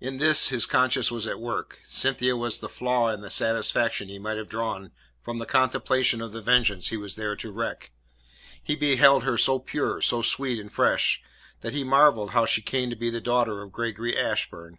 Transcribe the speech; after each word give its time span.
In 0.00 0.16
this 0.16 0.48
his 0.48 0.64
conscience 0.64 1.10
was 1.10 1.26
at 1.26 1.38
work. 1.38 1.82
Cynthia 1.84 2.38
was 2.38 2.58
the 2.60 2.70
flaw 2.70 3.10
in 3.10 3.20
the 3.20 3.28
satisfaction 3.28 4.08
he 4.08 4.18
might 4.18 4.38
have 4.38 4.48
drawn 4.48 4.92
from 5.22 5.38
the 5.38 5.44
contemplation 5.44 6.22
of 6.22 6.32
the 6.32 6.40
vengeance 6.40 6.88
he 6.88 6.96
was 6.96 7.16
there 7.16 7.36
to 7.36 7.52
wreak. 7.52 7.92
He 8.62 8.76
beheld 8.76 9.24
her 9.24 9.36
so 9.36 9.58
pure, 9.58 10.00
so 10.00 10.22
sweet 10.22 10.58
and 10.58 10.72
fresh, 10.72 11.22
that 11.60 11.74
he 11.74 11.84
marvelled 11.84 12.30
how 12.30 12.46
she 12.46 12.62
came 12.62 12.88
to 12.88 12.96
be 12.96 13.10
the 13.10 13.20
daughter 13.20 13.60
of 13.60 13.72
Gregory 13.72 14.16
Ashburn. 14.18 14.78